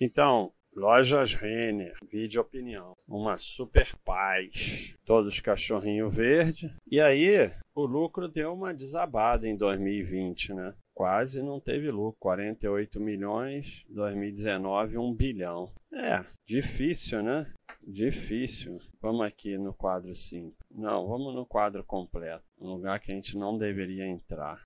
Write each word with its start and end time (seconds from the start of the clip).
Então, 0.00 0.52
Lojas 0.76 1.34
Renner, 1.34 1.96
vídeo 2.08 2.40
opinião. 2.40 2.96
Uma 3.06 3.36
super 3.36 3.96
paz. 4.04 4.94
Todos 5.04 5.40
cachorrinho 5.40 6.08
verde. 6.08 6.72
E 6.88 7.00
aí, 7.00 7.50
o 7.74 7.84
lucro 7.84 8.28
deu 8.28 8.54
uma 8.54 8.72
desabada 8.72 9.48
em 9.48 9.56
2020, 9.56 10.54
né? 10.54 10.74
Quase 10.94 11.42
não 11.42 11.58
teve 11.58 11.90
lucro. 11.90 12.16
48 12.20 13.00
milhões, 13.00 13.84
2019, 13.88 14.98
1 14.98 15.14
bilhão. 15.14 15.72
É, 15.92 16.24
difícil, 16.46 17.24
né? 17.24 17.52
Difícil. 17.88 18.78
Vamos 19.00 19.22
aqui 19.22 19.58
no 19.58 19.74
quadro 19.74 20.14
5. 20.14 20.54
Não, 20.70 21.08
vamos 21.08 21.34
no 21.34 21.44
quadro 21.44 21.84
completo. 21.84 22.44
Um 22.56 22.68
lugar 22.74 23.00
que 23.00 23.10
a 23.10 23.14
gente 23.16 23.36
não 23.36 23.56
deveria 23.56 24.06
entrar. 24.06 24.62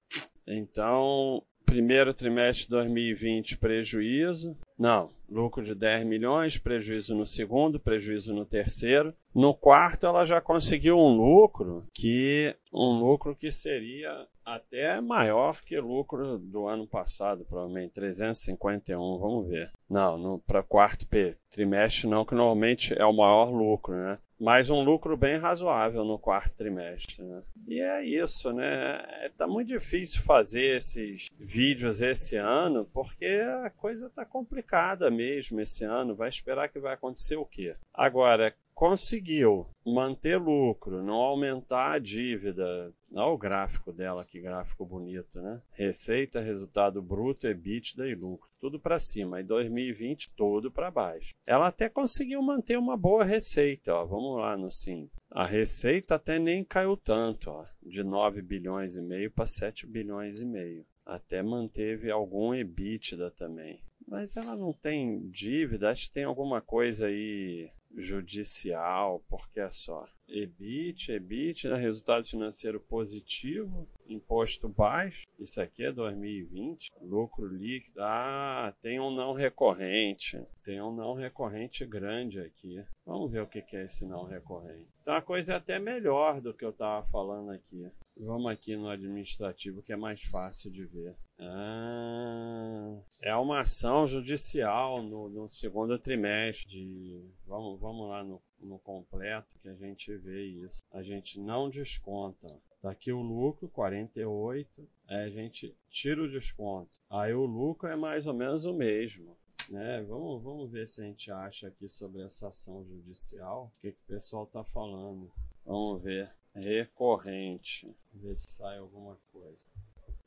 Então, 0.46 1.42
primeiro 1.64 2.12
trimestre 2.12 2.64
de 2.64 2.70
2020, 2.70 3.56
prejuízo. 3.56 4.58
Não, 4.78 5.10
lucro 5.28 5.62
de 5.62 5.74
10 5.74 6.06
milhões, 6.06 6.58
prejuízo 6.58 7.14
no 7.14 7.26
segundo, 7.26 7.80
prejuízo 7.80 8.34
no 8.34 8.44
terceiro. 8.44 9.14
No 9.34 9.54
quarto, 9.54 10.06
ela 10.06 10.24
já 10.24 10.40
conseguiu 10.40 10.98
um 10.98 11.16
lucro 11.16 11.84
que 11.94 12.54
um 12.72 12.98
lucro 12.98 13.34
que 13.34 13.50
seria 13.50 14.26
até 14.44 15.00
maior 15.00 15.62
que 15.62 15.78
o 15.78 15.86
lucro 15.86 16.38
do 16.38 16.66
ano 16.66 16.86
passado, 16.86 17.44
provavelmente 17.44 17.92
351, 17.92 19.18
vamos 19.18 19.48
ver. 19.48 19.70
Não, 19.88 20.40
para 20.46 20.62
quarto 20.62 21.06
P, 21.06 21.36
trimestre 21.50 22.08
não, 22.08 22.24
que 22.24 22.34
normalmente 22.34 22.94
é 22.98 23.04
o 23.04 23.12
maior 23.12 23.50
lucro, 23.50 23.94
né? 23.94 24.16
Mas 24.40 24.70
um 24.70 24.82
lucro 24.82 25.16
bem 25.16 25.36
razoável 25.36 26.04
no 26.04 26.18
quarto 26.18 26.56
trimestre, 26.56 27.22
né? 27.22 27.42
E 27.68 27.80
é 27.80 28.04
isso, 28.04 28.52
né? 28.52 29.00
É, 29.20 29.30
tá 29.36 29.46
muito 29.46 29.68
difícil 29.68 30.20
fazer 30.22 30.76
esses 30.76 31.28
vídeos 31.38 32.00
esse 32.00 32.36
ano, 32.36 32.84
porque 32.92 33.26
a 33.64 33.70
coisa 33.70 34.10
tá 34.10 34.24
complicada 34.24 34.61
mesmo 35.10 35.60
esse 35.60 35.84
ano. 35.84 36.14
Vai 36.14 36.28
esperar 36.28 36.68
que 36.68 36.78
vai 36.78 36.94
acontecer 36.94 37.36
o 37.36 37.44
quê? 37.46 37.76
Agora, 37.92 38.54
conseguiu 38.74 39.66
manter 39.86 40.38
lucro, 40.38 41.02
não 41.02 41.14
aumentar 41.14 41.92
a 41.92 41.98
dívida. 41.98 42.92
Olha 43.12 43.26
o 43.26 43.38
gráfico 43.38 43.92
dela, 43.92 44.24
que 44.24 44.40
gráfico 44.40 44.84
bonito, 44.84 45.40
né? 45.40 45.60
Receita, 45.70 46.40
resultado 46.40 47.02
bruto, 47.02 47.46
EBITDA 47.46 48.08
e 48.08 48.14
lucro, 48.14 48.50
tudo 48.58 48.80
para 48.80 48.98
cima. 48.98 49.40
E 49.40 49.44
2020 49.44 50.32
todo 50.34 50.70
para 50.70 50.90
baixo. 50.90 51.34
Ela 51.46 51.68
até 51.68 51.88
conseguiu 51.88 52.42
manter 52.42 52.78
uma 52.78 52.96
boa 52.96 53.24
receita, 53.24 53.94
ó. 53.94 54.04
Vamos 54.04 54.40
lá 54.40 54.56
no 54.56 54.70
sim. 54.70 55.08
A 55.30 55.46
receita 55.46 56.16
até 56.16 56.38
nem 56.38 56.64
caiu 56.64 56.96
tanto, 56.96 57.50
ó, 57.50 57.64
de 57.82 58.02
9 58.02 58.42
bilhões 58.42 58.96
e 58.96 59.02
meio 59.02 59.30
para 59.30 59.46
7 59.46 59.86
bilhões 59.86 60.40
e 60.40 60.44
meio. 60.44 60.84
Até 61.04 61.42
manteve 61.42 62.10
algum 62.10 62.54
EBITDA 62.54 63.30
também. 63.30 63.80
Mas 64.12 64.36
ela 64.36 64.54
não 64.54 64.74
tem 64.74 65.26
dívida, 65.30 65.88
acho 65.88 66.08
que 66.08 66.12
tem 66.12 66.24
alguma 66.24 66.60
coisa 66.60 67.06
aí 67.06 67.70
judicial, 67.96 69.24
porque 69.26 69.58
é 69.58 69.70
só 69.70 70.06
EBIT, 70.28 71.12
EBIT, 71.12 71.68
né, 71.68 71.76
resultado 71.76 72.26
financeiro 72.26 72.80
positivo, 72.80 73.88
imposto 74.06 74.68
baixo, 74.68 75.26
isso 75.38 75.60
aqui 75.60 75.84
é 75.84 75.92
2020, 75.92 76.90
lucro 77.00 77.46
líquido, 77.46 78.00
ah, 78.02 78.74
tem 78.80 79.00
um 79.00 79.10
não 79.10 79.32
recorrente, 79.32 80.40
tem 80.62 80.80
um 80.80 80.94
não 80.94 81.14
recorrente 81.14 81.84
grande 81.84 82.40
aqui. 82.40 82.84
Vamos 83.04 83.30
ver 83.30 83.42
o 83.42 83.46
que 83.46 83.64
é 83.76 83.84
esse 83.84 84.06
não 84.06 84.24
recorrente. 84.24 84.88
Então 85.00 85.16
a 85.16 85.22
coisa 85.22 85.54
é 85.54 85.56
até 85.56 85.78
melhor 85.78 86.40
do 86.40 86.54
que 86.54 86.64
eu 86.64 86.70
estava 86.70 87.04
falando 87.06 87.50
aqui. 87.50 87.90
Vamos 88.16 88.52
aqui 88.52 88.76
no 88.76 88.88
administrativo 88.88 89.82
que 89.82 89.92
é 89.92 89.96
mais 89.96 90.22
fácil 90.22 90.70
de 90.70 90.84
ver. 90.84 91.16
Ah, 91.40 92.98
é 93.20 93.34
uma 93.34 93.60
ação 93.60 94.04
judicial 94.04 95.02
no, 95.02 95.28
no 95.28 95.48
segundo 95.48 95.98
trimestre. 95.98 96.70
De, 96.70 97.24
vamos, 97.46 97.80
vamos 97.80 98.08
lá 98.08 98.22
no, 98.22 98.40
no 98.62 98.78
completo 98.78 99.58
que 99.60 99.68
a 99.68 99.74
gente 99.74 100.14
vê 100.16 100.44
isso. 100.44 100.82
A 100.92 101.02
gente 101.02 101.40
não 101.40 101.68
desconta. 101.68 102.46
Tá 102.80 102.90
aqui 102.90 103.12
o 103.12 103.20
lucro, 103.20 103.68
48. 103.68 104.88
Aí 105.08 105.24
a 105.24 105.28
gente 105.28 105.76
tira 105.88 106.22
o 106.22 106.28
desconto. 106.28 106.98
Aí 107.10 107.32
o 107.32 107.44
lucro 107.44 107.88
é 107.88 107.96
mais 107.96 108.26
ou 108.26 108.34
menos 108.34 108.64
o 108.64 108.74
mesmo. 108.74 109.36
Né? 109.70 110.02
Vamos, 110.02 110.42
vamos 110.42 110.70
ver 110.70 110.86
se 110.86 111.00
a 111.00 111.04
gente 111.04 111.30
acha 111.30 111.68
aqui 111.68 111.88
sobre 111.88 112.22
essa 112.22 112.48
ação 112.48 112.84
judicial. 112.84 113.70
O 113.76 113.80
que, 113.80 113.92
que 113.92 114.02
o 114.02 114.06
pessoal 114.06 114.44
está 114.44 114.64
falando. 114.64 115.30
Vamos 115.64 116.02
ver. 116.02 116.34
Recorrente. 116.54 117.94
Ver 118.12 118.36
se 118.36 118.50
sai 118.50 118.78
alguma 118.78 119.16
coisa. 119.32 119.72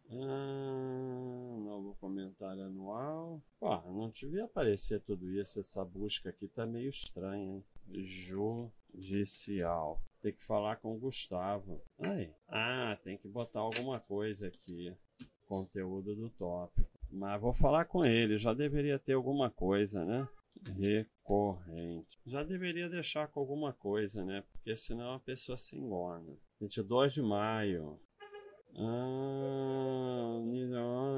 Ah, 0.10 1.58
novo 1.60 1.96
comentário 2.56 2.66
anual. 2.66 3.42
Pô, 3.60 3.76
não 3.92 4.10
devia 4.10 4.46
aparecer 4.46 5.02
tudo 5.02 5.30
isso. 5.30 5.60
Essa 5.60 5.84
busca 5.84 6.30
aqui 6.30 6.48
tá 6.48 6.66
meio 6.66 6.90
estranha, 6.90 7.56
hein? 7.56 7.64
Judicial. 8.94 10.02
Tem 10.22 10.32
que 10.34 10.44
falar 10.44 10.78
com 10.78 10.96
o 10.96 11.00
Gustavo. 11.00 11.82
Aí. 12.00 12.34
Ah, 12.48 12.98
tem 13.04 13.18
que 13.18 13.28
botar 13.28 13.60
alguma 13.60 14.00
coisa 14.00 14.48
aqui. 14.48 14.96
Conteúdo 15.46 16.16
do 16.16 16.30
tópico. 16.32 16.90
Mas 17.12 17.40
vou 17.40 17.54
falar 17.54 17.86
com 17.86 18.04
ele. 18.06 18.40
Já 18.40 18.54
deveria 18.54 18.98
ter 18.98 19.14
alguma 19.14 19.52
coisa, 19.52 20.04
né? 20.04 20.28
Recorrente. 20.80 22.20
Já 22.26 22.42
deveria 22.44 22.90
deixar 22.90 23.28
com 23.28 23.40
alguma 23.40 23.72
coisa, 23.74 24.26
né? 24.26 24.44
Porque 24.52 24.76
senão 24.76 25.14
a 25.14 25.20
pessoa 25.20 25.58
se 25.58 25.78
engana. 25.78 26.36
22 26.60 27.14
de 27.14 27.22
maio. 27.22 28.00
Ah, 28.78 29.26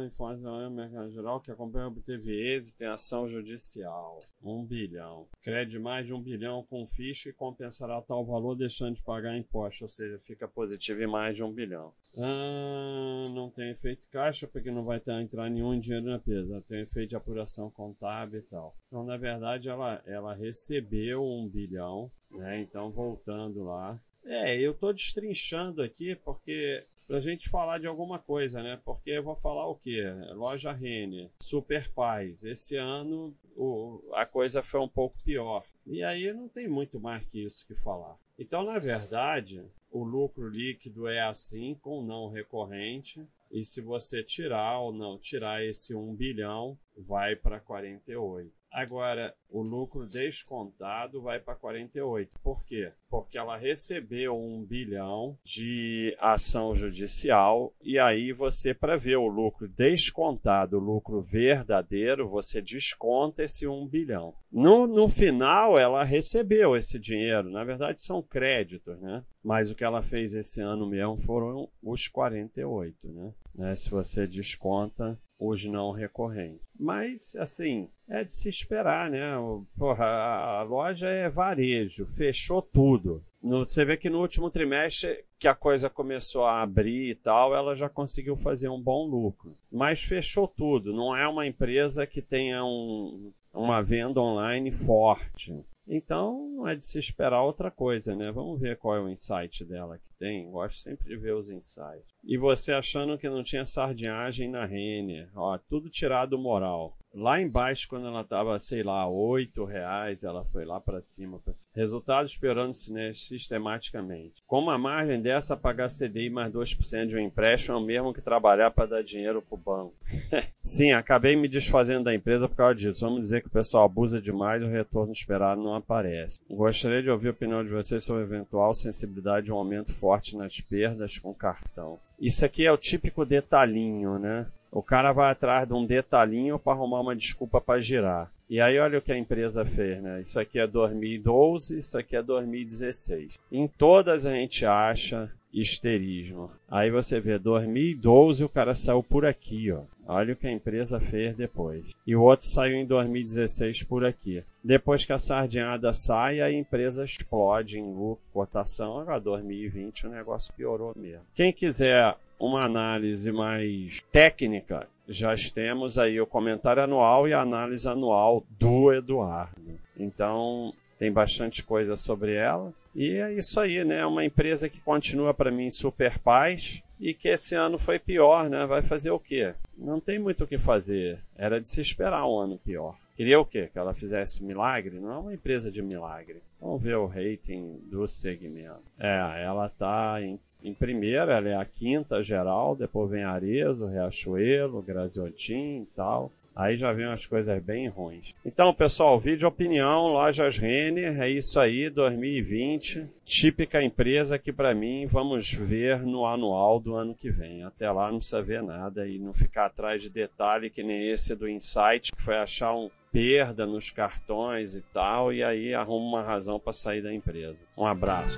informação 0.07 0.69
mercado 0.69 1.12
geral 1.12 1.40
que 1.40 1.51
acompanha 1.51 1.88
obteve 1.88 2.31
êxito 2.31 2.84
em 2.84 2.88
ação 2.88 3.28
judicial. 3.28 4.19
Um 4.44 4.66
bilhão. 4.66 5.28
Crédito 5.41 5.81
mais 5.81 6.07
de 6.07 6.13
um 6.13 6.22
bilhão 6.22 6.63
com 6.63 6.88
ficha 6.88 7.29
e 7.29 7.34
compensará 7.34 8.01
tal 8.01 8.25
valor 8.25 8.56
deixando 8.56 8.95
de 8.95 9.03
pagar 9.03 9.38
imposto, 9.38 9.84
ou 9.84 9.90
seja, 9.90 10.18
fica 10.19 10.47
positivo 10.47 11.01
em 11.01 11.07
mais 11.07 11.35
de 11.35 11.44
um 11.44 11.51
bilhão. 11.51 11.91
Ah, 12.18 13.23
não 13.34 13.50
tem 13.50 13.72
efeito 13.72 14.07
caixa 14.09 14.47
porque 14.47 14.72
não 14.72 14.84
vai 14.84 15.00
ter, 15.00 15.13
entrar 15.22 15.50
nenhum 15.50 15.78
dinheiro 15.79 16.06
na 16.07 16.16
empresa. 16.16 16.63
Tem 16.68 16.81
efeito 16.81 17.09
de 17.09 17.16
apuração 17.16 17.69
contábil 17.69 18.39
e 18.39 18.44
tal. 18.44 18.75
Então, 18.88 19.03
na 19.03 19.18
verdade, 19.18 19.69
ela, 19.69 20.01
ela 20.06 20.34
recebeu 20.34 21.24
um 21.24 21.47
bilhão, 21.47 22.09
né? 22.31 22.62
Então, 22.62 22.91
voltando 22.91 23.63
lá. 23.63 24.00
É, 24.25 24.59
eu 24.59 24.72
estou 24.72 24.91
destrinchando 24.91 25.81
aqui 25.81 26.13
porque 26.16 26.85
pra 27.07 27.19
gente 27.22 27.50
falar 27.50 27.79
de 27.79 27.88
alguma 27.88 28.19
coisa, 28.19 28.62
né? 28.62 28.79
Porque 28.84 29.12
eu 29.12 29.23
vou 29.23 29.35
falar 29.35 29.66
o 29.68 29.75
quê? 29.75 30.03
Loja 30.34 30.72
Renner, 30.72 31.29
Super 31.40 31.90
Paz. 31.90 32.44
Esse 32.44 32.75
ano 32.75 33.34
o, 33.56 34.01
a 34.13 34.25
coisa 34.25 34.62
foi 34.62 34.79
um 34.79 34.90
pouco 34.90 35.16
pior. 35.23 35.63
E 35.85 36.03
aí 36.03 36.31
não 36.34 36.50
tem 36.50 36.68
muito 36.68 37.00
mais 37.00 37.25
que 37.25 37.44
isso 37.44 37.66
que 37.66 37.75
falar. 37.75 38.18
Então, 38.38 38.63
na 38.63 38.78
verdade, 38.78 39.63
o 39.90 40.03
lucro 40.03 40.47
líquido 40.50 41.07
é 41.07 41.22
assim, 41.22 41.75
com 41.81 42.03
não 42.03 42.29
recorrente. 42.29 43.25
E 43.52 43.63
se 43.63 43.81
você 43.81 44.24
tirar 44.24 44.80
ou 44.80 44.94
não 44.94 45.18
tirar 45.18 45.63
esse 45.63 45.96
1 45.96 46.16
bilhão, 46.16 46.78
vai 46.97 47.35
para 47.35 47.59
48. 47.59 48.52
Agora, 48.72 49.34
o 49.50 49.62
lucro 49.62 50.06
descontado 50.06 51.22
vai 51.22 51.40
para 51.40 51.56
48. 51.56 52.31
Por 52.44 52.66
quê? 52.66 52.91
Porque 53.09 53.38
ela 53.38 53.57
recebeu 53.57 54.38
um 54.38 54.63
bilhão 54.63 55.38
de 55.44 56.16
ação 56.19 56.75
judicial 56.75 57.74
e 57.81 57.97
aí 57.97 58.34
você, 58.34 58.74
para 58.74 58.97
ver 58.97 59.18
o 59.18 59.28
lucro 59.28 59.68
descontado, 59.68 60.78
o 60.78 60.81
lucro 60.84 61.22
verdadeiro, 61.22 62.28
você 62.28 62.62
desconta 62.62 63.44
esse 63.44 63.68
um 63.68 63.88
bilhão. 63.88 64.36
No, 64.52 64.86
no 64.86 65.07
final, 65.07 65.80
ela 65.80 66.03
recebeu 66.03 66.75
esse 66.75 67.00
dinheiro. 67.00 67.50
Na 67.50 67.63
verdade, 67.63 68.02
são 68.02 68.22
créditos, 68.22 69.00
né? 69.00 69.24
Mas 69.47 69.72
o 69.72 69.75
que 69.75 69.85
ela 69.85 70.02
fez 70.02 70.34
esse 70.34 70.59
ano 70.59 70.85
mesmo 70.85 71.16
foram 71.16 71.69
os 71.81 72.09
48, 72.09 72.97
né? 73.08 73.34
né? 73.56 73.75
Se 73.78 73.90
você 73.90 74.28
desconta 74.28 75.18
os 75.39 75.63
não 75.63 75.94
recorrentes. 75.94 76.68
Mas, 76.77 77.33
assim, 77.38 77.88
é 78.10 78.25
de 78.25 78.33
se 78.33 78.50
esperar, 78.50 79.10
né? 79.10 79.36
Porra, 79.77 80.04
a 80.04 80.63
loja 80.63 81.07
é 81.07 81.30
varejo, 81.30 82.06
fechou 82.07 82.62
tudo. 82.62 83.24
Você 83.42 83.86
vê 83.86 83.95
que 83.95 84.10
no 84.10 84.19
último 84.19 84.50
trimestre 84.50 85.24
que 85.39 85.48
a 85.48 85.56
coisa 85.56 85.89
começou 85.89 86.44
a 86.44 86.62
abrir 86.62 87.12
e 87.12 87.16
tal, 87.16 87.56
ela 87.56 87.74
já 87.74 87.88
conseguiu 87.88 88.36
fazer 88.36 88.68
um 88.68 88.81
bom 88.81 89.07
lucro. 89.07 89.56
Mas 89.71 90.04
fechou 90.04 90.45
tudo, 90.45 90.92
não 90.92 91.16
é 91.16 91.25
uma 91.25 91.48
empresa 91.48 92.06
que 92.06 92.21
tenha 92.21 92.66
um, 92.66 93.31
uma 93.54 93.81
venda 93.81 94.19
online 94.19 94.74
forte. 94.74 95.56
Então, 95.88 96.50
não 96.50 96.68
é 96.68 96.75
de 96.75 96.86
se 96.86 97.00
esperar 97.00 97.42
outra 97.42 97.72
coisa, 97.72 98.16
né? 98.16 98.31
Vamos 98.31 98.60
ver 98.60 98.78
qual 98.78 98.98
é 98.98 99.00
o 99.00 99.10
insight 99.10 99.63
dela 99.63 99.98
que 99.98 100.10
tem. 100.19 100.51
Gosto 100.51 100.80
sempre 100.80 101.07
de 101.07 101.16
ver 101.16 101.34
os 101.34 101.50
insights. 101.50 102.06
E 102.24 102.38
você 102.38 102.74
achando 102.74 103.18
que 103.18 103.30
não 103.30 103.42
tinha 103.42 103.66
sardinhagem 103.66 104.50
na 104.50 104.66
Renner. 104.66 105.30
Ó, 105.34 105.57
tudo 105.57 105.89
tirado 105.89 106.38
moral. 106.38 106.98
Lá 107.18 107.42
embaixo, 107.42 107.88
quando 107.90 108.08
ela 108.08 108.22
estava, 108.22 108.58
sei 108.60 108.84
lá, 108.84 109.08
oito 109.08 109.66
reais, 109.66 110.24
ela 110.24 110.46
foi 110.46 110.64
lá 110.64 110.80
para 110.80 111.02
cima. 111.02 111.40
Pra... 111.40 111.54
Resultado 111.75 112.28
esperando-se 112.28 112.94
né, 112.94 113.12
sistematicamente. 113.14 114.44
Como 114.46 114.69
a 114.69 114.78
margem 114.78 115.22
dessa 115.22 115.58
pagar 115.58 115.90
CDI 115.90 116.30
mais 116.30 116.54
2% 116.54 117.08
de 117.08 117.16
um 117.16 117.19
empréstimo 117.19 117.75
é 117.75 117.80
o 117.80 117.84
mesmo 117.84 118.14
que 118.14 118.22
trabalhar 118.22 118.72
para 118.72 118.86
dar 118.86 119.04
dinheiro 119.04 119.42
para 119.42 119.56
o 119.56 119.58
banco. 119.58 119.94
Sim, 120.64 120.92
acabei 120.92 121.36
me 121.36 121.48
desfazendo 121.48 122.06
da 122.06 122.16
empresa 122.16 122.48
por 122.48 122.56
causa 122.56 122.75
disso. 122.75 123.02
Vamos 123.02 123.22
dizer 123.22 123.42
que 123.42 123.48
o 123.48 123.52
pessoal 123.52 123.86
abusa 123.86 124.22
demais 124.22 124.62
e 124.62 124.66
o 124.66 124.69
retorno 124.69 125.12
esperado 125.12 125.62
não 125.62 125.74
aparece. 125.74 126.44
Gostaria 126.50 127.02
de 127.02 127.10
ouvir 127.10 127.30
a 127.30 127.31
opinião 127.31 127.64
de 127.64 127.72
vocês 127.72 128.04
sobre 128.04 128.24
a 128.24 128.25
eventual 128.25 128.74
sensibilidade 128.74 129.48
de 129.48 129.52
um 129.52 129.58
aumento 129.58 129.92
forte 129.92 130.38
nas 130.38 130.62
perdas 130.62 131.18
com 131.18 131.34
cartão. 131.34 132.00
Isso 132.19 132.46
aqui 132.46 132.66
é 132.66 132.72
o 132.72 132.78
típico 132.78 133.25
detalhinho, 133.25 134.18
né? 134.18 134.48
O 134.72 134.81
cara 134.81 135.12
vai 135.12 135.31
atrás 135.31 135.68
de 135.68 135.74
um 135.74 135.86
detalhinho 135.86 136.60
para 136.60 136.74
arrumar 136.74 137.02
uma 137.02 137.16
desculpa 137.16 137.60
para 137.60 137.81
girar. 137.81 138.31
E 138.50 138.62
aí 138.62 138.80
olha 138.80 139.00
o 139.00 139.02
que 139.02 139.12
a 139.12 139.18
empresa 139.18 139.66
fez, 139.66 140.02
né? 140.02 140.22
Isso 140.22 140.40
aqui 140.40 140.58
é 140.60 140.66
2012, 140.66 141.80
isso 141.80 141.98
aqui 141.98 142.16
é 142.16 142.24
2016. 142.24 143.38
Em 143.52 143.68
todas 143.68 144.25
a 144.25 144.31
gente 144.31 144.66
acha 144.66 145.30
histerismo. 145.62 146.51
Aí 146.69 146.92
você 146.92 147.19
vê 147.19 147.38
2012 147.38 148.44
o 148.44 148.50
cara 148.50 148.75
saiu 148.75 149.04
por 149.04 149.25
aqui, 149.25 149.71
ó. 149.71 149.81
Olha 150.09 150.33
o 150.33 150.36
que 150.38 150.48
a 150.48 150.51
empresa 150.51 151.01
fez 151.01 151.36
depois. 151.36 151.83
E 152.06 152.15
o 152.15 152.21
outro 152.21 152.45
saiu 152.45 152.77
em 152.77 152.86
2016 152.86 153.83
por 153.83 154.06
aqui. 154.06 154.42
Depois 154.63 155.06
que 155.06 155.12
a 155.12 155.19
sardinhada 155.19 155.92
sai, 155.92 156.39
a 156.39 156.51
empresa 156.51 157.04
explode 157.04 157.80
em 157.80 158.18
cotação. 158.31 159.00
Agora 159.00 159.19
2020 159.19 160.07
o 160.07 160.09
negócio 160.09 160.54
piorou 160.54 160.94
mesmo. 160.95 161.25
Quem 161.36 161.51
quiser 161.51 162.15
uma 162.39 162.63
análise 162.63 163.31
mais 163.31 164.01
técnica, 164.12 164.88
já 165.07 165.33
temos 165.54 165.98
aí 165.98 166.19
o 166.21 166.27
comentário 166.27 166.83
anual 166.83 167.27
e 167.27 167.33
a 167.33 167.42
análise 167.42 167.88
anual 167.88 168.44
do 168.59 168.94
Eduardo. 168.94 169.80
Então, 169.98 170.74
tem 170.97 171.11
bastante 171.11 171.63
coisa 171.63 171.95
sobre 171.95 172.33
ela. 172.33 172.73
E 172.95 173.15
é 173.17 173.33
isso 173.33 173.59
aí, 173.59 173.83
né? 173.83 174.05
Uma 174.05 174.25
empresa 174.25 174.69
que 174.69 174.81
continua 174.81 175.33
para 175.33 175.51
mim 175.51 175.69
super 175.69 176.17
paz 176.19 176.83
e 176.99 177.13
que 177.13 177.29
esse 177.29 177.55
ano 177.55 177.77
foi 177.77 177.99
pior, 177.99 178.49
né? 178.49 178.65
Vai 178.65 178.81
fazer 178.81 179.11
o 179.11 179.19
quê? 179.19 179.53
Não 179.77 179.99
tem 179.99 180.17
muito 180.17 180.44
o 180.44 180.47
que 180.47 180.57
fazer. 180.57 181.19
Era 181.38 181.61
de 181.61 181.69
se 181.69 181.81
esperar 181.81 182.27
um 182.27 182.39
ano 182.39 182.57
pior. 182.57 182.95
Queria 183.15 183.39
o 183.39 183.45
quê? 183.45 183.69
Que 183.71 183.79
ela 183.79 183.94
fizesse 183.94 184.44
milagre? 184.44 184.99
Não 184.99 185.13
é 185.13 185.17
uma 185.17 185.33
empresa 185.33 185.71
de 185.71 185.81
milagre. 185.81 186.41
Vamos 186.61 186.81
ver 186.81 186.97
o 186.97 187.07
rating 187.07 187.79
do 187.89 188.07
segmento. 188.07 188.83
É, 188.99 189.44
ela 189.44 189.67
está 189.67 190.21
em 190.21 190.39
em 190.63 190.73
primeira, 190.73 191.38
ela 191.38 191.49
é 191.49 191.55
a 191.55 191.65
quinta 191.65 192.21
geral, 192.21 192.75
depois 192.75 193.11
vem 193.11 193.23
Arezo, 193.23 193.88
Riachuelo, 193.88 194.81
Graziotin 194.81 195.83
e 195.83 195.88
tal. 195.95 196.31
Aí 196.57 196.75
já 196.75 196.92
vem 196.92 197.06
umas 197.06 197.27
coisas 197.27 197.62
bem 197.62 197.88
ruins. 197.88 198.33
Então, 198.44 198.74
pessoal, 198.74 199.19
vídeo 199.19 199.48
opinião, 199.48 200.07
lojas 200.07 200.57
Renner, 200.57 201.21
é 201.21 201.30
isso 201.30 201.59
aí, 201.59 201.88
2020. 201.88 203.07
Típica 203.24 203.83
empresa 203.83 204.39
que 204.39 204.51
para 204.51 204.74
mim 204.74 205.06
vamos 205.06 205.51
ver 205.54 206.01
no 206.01 206.25
anual 206.25 206.80
do 206.80 206.95
ano 206.95 207.13
que 207.13 207.30
vem. 207.30 207.63
Até 207.63 207.92
lá 207.92 208.12
não 208.12 208.18
precisa 208.18 208.42
ver 208.42 208.63
nada 208.63 209.07
e 209.07 209.19
não 209.19 209.36
ficar 209.36 209.68
atrás 209.68 210.01
de 210.01 210.09
detalhe 210.09 210.71
que 210.71 210.81
nem 210.81 211.12
esse 211.12 211.36
do 211.36 211.48
Insight, 211.48 212.12
que 212.12 212.24
foi 212.24 212.38
achar 212.38 212.74
um 212.74 212.89
perda 213.12 213.68
nos 213.68 213.92
cartões 213.92 214.75
e 214.75 214.81
tal, 214.81 215.31
e 215.31 215.44
aí 215.44 215.75
arruma 215.75 216.19
uma 216.19 216.24
razão 216.24 216.59
para 216.59 216.74
sair 216.74 217.04
da 217.04 217.13
empresa. 217.13 217.63
Um 217.77 217.86
abraço. 217.86 218.38